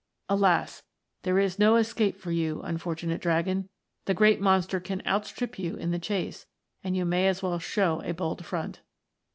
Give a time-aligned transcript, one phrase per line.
[0.27, 0.81] Alas!
[1.21, 3.69] there is no escape for you, unfortunate Dragon!
[4.05, 6.47] The great monster can outstrip you in the chase,
[6.83, 8.81] and you may as well show a bold front.